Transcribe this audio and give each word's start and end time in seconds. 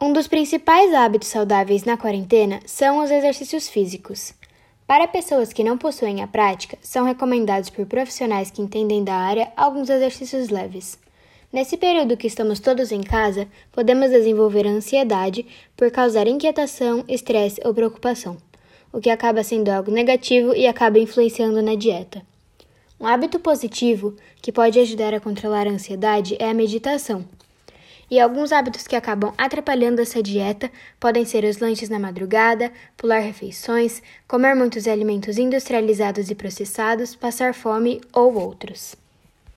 Um 0.00 0.12
dos 0.12 0.28
principais 0.28 0.94
hábitos 0.94 1.26
saudáveis 1.26 1.82
na 1.82 1.96
quarentena 1.96 2.60
são 2.64 3.02
os 3.02 3.10
exercícios 3.10 3.68
físicos. 3.68 4.32
Para 4.86 5.08
pessoas 5.08 5.52
que 5.52 5.64
não 5.64 5.76
possuem 5.76 6.22
a 6.22 6.26
prática, 6.28 6.78
são 6.80 7.04
recomendados 7.04 7.68
por 7.68 7.84
profissionais 7.84 8.48
que 8.48 8.62
entendem 8.62 9.02
da 9.02 9.16
área 9.16 9.52
alguns 9.56 9.90
exercícios 9.90 10.50
leves. 10.50 10.96
Nesse 11.52 11.76
período 11.76 12.16
que 12.16 12.28
estamos 12.28 12.60
todos 12.60 12.92
em 12.92 13.02
casa, 13.02 13.48
podemos 13.72 14.10
desenvolver 14.10 14.68
ansiedade 14.68 15.44
por 15.76 15.90
causar 15.90 16.28
inquietação, 16.28 17.04
estresse 17.08 17.60
ou 17.64 17.74
preocupação, 17.74 18.36
o 18.92 19.00
que 19.00 19.10
acaba 19.10 19.42
sendo 19.42 19.68
algo 19.68 19.90
negativo 19.90 20.54
e 20.54 20.68
acaba 20.68 21.00
influenciando 21.00 21.60
na 21.60 21.74
dieta. 21.74 22.22
Um 23.00 23.06
hábito 23.06 23.40
positivo 23.40 24.14
que 24.40 24.52
pode 24.52 24.78
ajudar 24.78 25.12
a 25.12 25.20
controlar 25.20 25.66
a 25.66 25.70
ansiedade 25.70 26.36
é 26.38 26.48
a 26.48 26.54
meditação. 26.54 27.24
E 28.10 28.18
alguns 28.18 28.52
hábitos 28.52 28.86
que 28.86 28.96
acabam 28.96 29.34
atrapalhando 29.36 30.00
essa 30.00 30.22
dieta 30.22 30.70
podem 30.98 31.24
ser 31.24 31.44
os 31.44 31.58
lanches 31.58 31.88
na 31.88 31.98
madrugada, 31.98 32.72
pular 32.96 33.18
refeições, 33.18 34.02
comer 34.26 34.54
muitos 34.54 34.88
alimentos 34.88 35.36
industrializados 35.36 36.30
e 36.30 36.34
processados, 36.34 37.14
passar 37.14 37.52
fome 37.52 38.00
ou 38.12 38.34
outros. 38.34 38.96